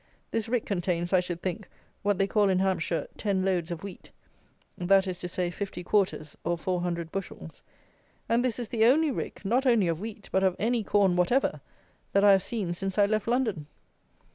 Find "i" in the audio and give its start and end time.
1.13-1.19, 12.23-12.31, 12.97-13.05